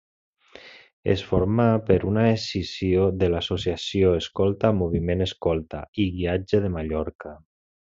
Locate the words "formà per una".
1.31-2.23